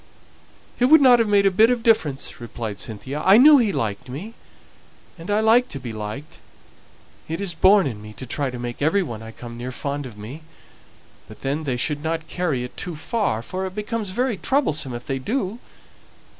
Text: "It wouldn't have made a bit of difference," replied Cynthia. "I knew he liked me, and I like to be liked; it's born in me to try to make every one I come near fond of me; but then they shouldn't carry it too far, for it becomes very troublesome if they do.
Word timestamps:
"It 0.79 0.85
wouldn't 0.85 1.19
have 1.19 1.27
made 1.27 1.45
a 1.45 1.51
bit 1.51 1.69
of 1.69 1.83
difference," 1.83 2.41
replied 2.41 2.79
Cynthia. 2.79 3.21
"I 3.23 3.37
knew 3.37 3.59
he 3.59 3.71
liked 3.71 4.09
me, 4.09 4.33
and 5.15 5.29
I 5.29 5.41
like 5.41 5.67
to 5.67 5.79
be 5.79 5.93
liked; 5.93 6.39
it's 7.27 7.53
born 7.53 7.85
in 7.85 8.01
me 8.01 8.11
to 8.13 8.25
try 8.25 8.49
to 8.49 8.57
make 8.57 8.81
every 8.81 9.03
one 9.03 9.21
I 9.21 9.29
come 9.31 9.59
near 9.59 9.71
fond 9.71 10.07
of 10.07 10.17
me; 10.17 10.41
but 11.27 11.41
then 11.41 11.65
they 11.65 11.77
shouldn't 11.77 12.27
carry 12.27 12.63
it 12.63 12.75
too 12.75 12.95
far, 12.95 13.43
for 13.43 13.67
it 13.67 13.75
becomes 13.75 14.09
very 14.09 14.37
troublesome 14.37 14.95
if 14.95 15.05
they 15.05 15.19
do. 15.19 15.59